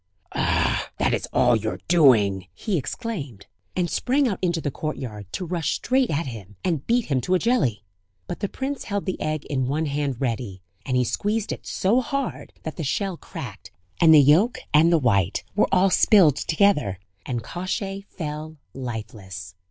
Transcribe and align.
"Ah! 0.33 0.89
that 0.97 1.13
is 1.13 1.27
all 1.31 1.55
your 1.55 1.77
doing!" 1.87 2.47
he 2.55 2.75
exclaimed; 2.75 3.45
and 3.75 3.87
sprang 3.87 4.27
out 4.27 4.39
into 4.41 4.59
the 4.59 4.71
courtyard, 4.71 5.27
to 5.31 5.45
rush 5.45 5.75
straight 5.75 6.09
at 6.09 6.25
him, 6.25 6.55
and 6.63 6.87
beat 6.87 7.05
him 7.05 7.21
to 7.21 7.35
a 7.35 7.37
jelly! 7.37 7.83
But 8.25 8.39
the 8.39 8.49
prince 8.49 8.85
held 8.85 9.05
the 9.05 9.21
egg 9.21 9.45
in 9.45 9.67
one 9.67 9.85
hand 9.85 10.19
ready; 10.19 10.63
and 10.87 10.97
he 10.97 11.03
squeezed 11.03 11.51
it 11.51 11.67
so 11.67 12.01
hard, 12.01 12.51
that 12.63 12.77
the 12.77 12.83
shell 12.83 13.15
cracked 13.15 13.69
and 13.99 14.11
the 14.11 14.19
yolk 14.19 14.57
and 14.73 14.91
the 14.91 14.97
white 14.97 15.43
were 15.55 15.69
all 15.71 15.91
spilled 15.91 16.35
together... 16.37 16.97
and 17.27 17.43
Kosciey 17.43 18.03
fell 18.09 18.57
lifeless! 18.73 19.53